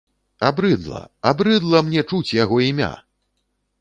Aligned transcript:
Абрыдла, 0.47 1.01
абрыдла 1.31 1.81
мне 1.91 2.01
чуць 2.13 2.33
яго 2.43 2.57
імя! 2.69 2.93